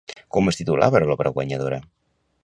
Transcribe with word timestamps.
Com 0.35 0.47
es 0.51 0.57
titulava 0.59 1.01
l'obra 1.03 1.33
guardonada? 1.35 1.81